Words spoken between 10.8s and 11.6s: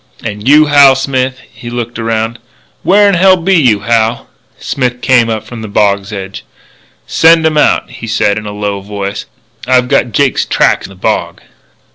in the bog."